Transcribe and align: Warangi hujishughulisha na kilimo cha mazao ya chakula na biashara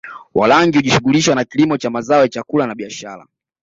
Warangi 0.33 0.77
hujishughulisha 0.77 1.35
na 1.35 1.43
kilimo 1.43 1.77
cha 1.77 1.89
mazao 1.89 2.21
ya 2.21 2.27
chakula 2.29 2.67
na 2.67 2.75
biashara 2.75 3.27